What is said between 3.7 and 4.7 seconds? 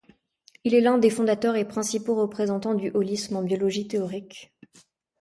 théorique.